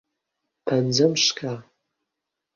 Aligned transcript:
پەنجەم 0.65 1.13
شکا. 1.23 1.53